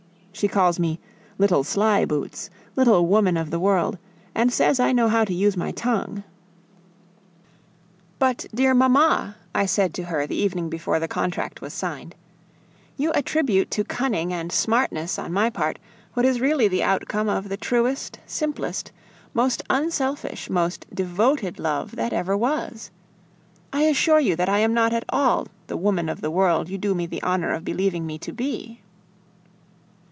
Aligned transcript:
She 0.33 0.47
calls 0.47 0.79
me 0.79 0.97
little 1.37 1.63
sly 1.63 2.03
boots, 2.05 2.49
little 2.75 3.05
woman 3.05 3.35
of 3.37 3.51
the 3.51 3.59
world, 3.59 3.97
and 4.33 4.51
says 4.51 4.79
I 4.79 4.91
know 4.93 5.07
how 5.09 5.23
to 5.25 5.33
use 5.33 5.55
my 5.57 5.69
tongue. 5.71 6.23
"But, 8.17 8.45
dear 8.55 8.73
mamma," 8.73 9.35
I 9.53 9.67
said 9.67 9.93
to 9.95 10.03
her 10.05 10.25
the 10.25 10.35
evening 10.37 10.67
before 10.69 10.99
the 10.99 11.07
contract 11.07 11.61
was 11.61 11.73
signed, 11.75 12.15
"you 12.97 13.11
attribute 13.13 13.69
to 13.71 13.83
cunning 13.83 14.33
and 14.33 14.51
smartness 14.53 15.19
on 15.19 15.31
my 15.33 15.49
part 15.51 15.77
what 16.15 16.25
is 16.25 16.41
really 16.41 16.67
the 16.69 16.81
outcome 16.81 17.27
of 17.29 17.49
the 17.49 17.57
truest, 17.57 18.17
simplest, 18.25 18.91
most 19.35 19.61
unselfish, 19.69 20.49
most 20.49 20.87
devoted 20.95 21.59
love 21.59 21.97
that 21.97 22.13
ever 22.13 22.35
was! 22.37 22.89
I 23.73 23.83
assure 23.83 24.21
you 24.21 24.35
that 24.37 24.49
I 24.49 24.59
am 24.59 24.73
not 24.73 24.91
at 24.93 25.03
all 25.09 25.49
the 25.67 25.77
'woman 25.77 26.09
of 26.09 26.21
the 26.21 26.31
world' 26.31 26.69
you 26.69 26.77
do 26.79 26.95
me 26.95 27.05
the 27.05 27.21
honor 27.21 27.53
of 27.53 27.63
believing 27.65 28.07
me 28.07 28.17
to 28.19 28.31
be." 28.31 28.79